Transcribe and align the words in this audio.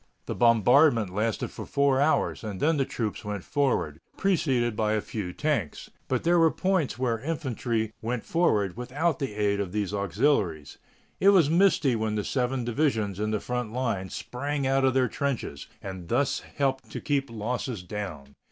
The 0.25 0.33
bombardment 0.33 1.11
lasted 1.13 1.51
for 1.51 1.63
four 1.63 2.01
hours, 2.01 2.43
and 2.43 2.59
then 2.59 2.77
the 2.77 2.85
troops 2.85 3.23
went 3.23 3.43
forward, 3.43 3.99
preceded 4.17 4.75
by 4.75 4.93
a 4.93 4.99
few 4.99 5.31
tanks, 5.31 5.91
but 6.07 6.23
there 6.23 6.39
were 6.39 6.49
points 6.49 6.97
where 6.97 7.19
infantry 7.19 7.93
went 8.01 8.23
forward 8.25 8.75
without 8.77 9.19
the 9.19 9.35
aid 9.35 9.59
of 9.59 9.73
these 9.73 9.93
auxiliaries. 9.93 10.79
It 11.19 11.29
was 11.29 11.51
misty 11.51 11.95
when 11.95 12.15
the 12.15 12.23
seven 12.23 12.63
divisions 12.65 13.19
in 13.19 13.29
the 13.29 13.39
front 13.39 13.73
line 13.73 14.09
sprang 14.09 14.65
out 14.65 14.83
of 14.85 14.95
their 14.95 15.07
trenches, 15.07 15.67
and 15.83 16.09
this 16.09 16.39
helped 16.55 16.89
to 16.89 16.99
keep 16.99 17.29
losses 17.29 17.83
down. 17.83 18.33